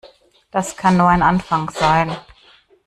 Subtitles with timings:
[0.49, 2.17] Das kann nur ein Anfang sein.